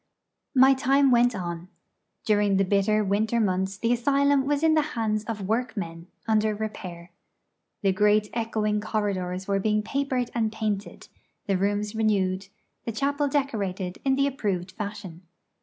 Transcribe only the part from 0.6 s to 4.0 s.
time went on. During the bitter winter months the